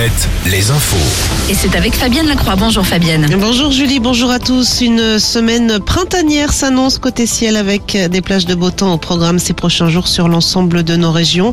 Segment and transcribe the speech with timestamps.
[0.00, 0.96] Alouette, les infos.
[1.50, 2.56] Et c'est avec Fabienne Lacroix.
[2.56, 3.26] Bonjour Fabienne.
[3.38, 4.80] Bonjour Julie, bonjour à tous.
[4.80, 9.52] Une semaine printanière s'annonce côté ciel avec des plages de beau temps au programme ces
[9.52, 11.52] prochains jours sur l'ensemble de nos régions.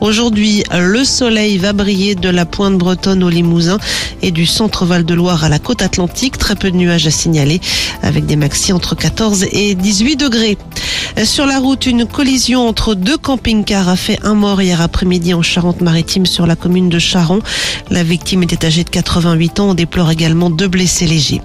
[0.00, 3.78] Aujourd'hui, le soleil va briller de la pointe bretonne au Limousin
[4.22, 6.36] et du centre Val de Loire à la côte atlantique.
[6.36, 7.60] Très peu de nuages à signaler
[8.02, 10.58] avec des maxi entre 14 et 18 degrés.
[11.22, 15.42] Sur la route, une collision entre deux camping-cars a fait un mort hier après-midi en
[15.42, 17.40] Charente-Maritime sur la commune de Charon.
[17.88, 19.70] La victime était âgée de 88 ans.
[19.70, 21.40] On déplore également deux blessés légers.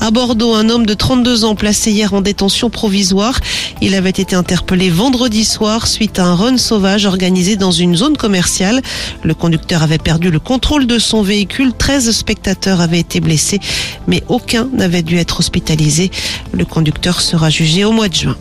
[0.00, 3.38] À Bordeaux, un homme de 32 ans placé hier en détention provisoire.
[3.80, 8.16] Il avait été interpellé vendredi soir suite à un run sauvage organisé dans une zone
[8.16, 8.80] commerciale.
[9.22, 11.72] Le conducteur avait perdu le contrôle de son véhicule.
[11.74, 13.60] 13 spectateurs avaient été blessés,
[14.08, 16.10] mais aucun n'avait dû être hospitalisé.
[16.52, 18.36] Le conducteur sera jugé au mois de juin.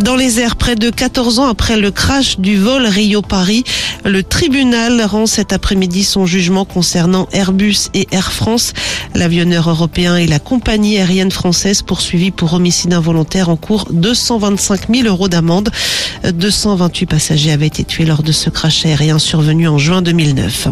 [0.00, 3.62] Dans les airs, près de 14 ans après le crash du vol Rio-Paris,
[4.04, 8.72] le tribunal rend cet après-midi son jugement concernant Airbus et Air France.
[9.14, 15.06] L'avionneur européen et la compagnie aérienne française poursuivis pour homicide involontaire en cours 225 000
[15.06, 15.70] euros d'amende.
[16.24, 20.68] 228 passagers avaient été tués lors de ce crash aérien survenu en juin 2009.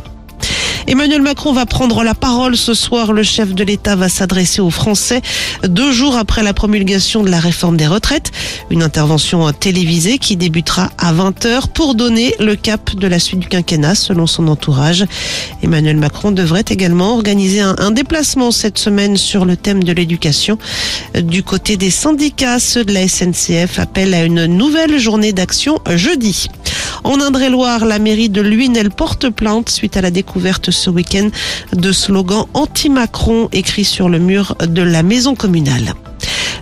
[0.86, 3.12] Emmanuel Macron va prendre la parole ce soir.
[3.12, 5.22] Le chef de l'État va s'adresser aux Français
[5.64, 8.30] deux jours après la promulgation de la réforme des retraites.
[8.70, 13.48] Une intervention télévisée qui débutera à 20h pour donner le cap de la suite du
[13.48, 15.04] quinquennat selon son entourage.
[15.62, 20.58] Emmanuel Macron devrait également organiser un, déplacement cette semaine sur le thème de l'éducation.
[21.22, 26.48] Du côté des syndicats, ceux de la SNCF appellent à une nouvelle journée d'action jeudi.
[27.04, 31.28] En Indre-et-Loire, la mairie de Luynes, porte plainte suite à la découverte ce week-end
[31.72, 35.94] de slogans anti-Macron écrits sur le mur de la maison communale.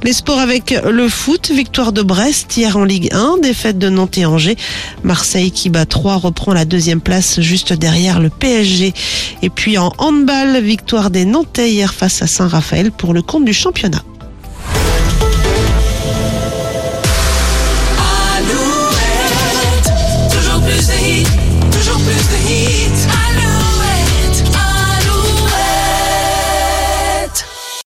[0.03, 4.17] Les sports avec le foot, victoire de Brest hier en Ligue 1, défaite de Nantes
[4.17, 4.57] et Angers.
[5.05, 8.95] Marseille qui bat 3 reprend la deuxième place juste derrière le PSG.
[9.43, 13.53] Et puis en handball, victoire des Nantais hier face à Saint-Raphaël pour le compte du
[13.53, 14.03] championnat.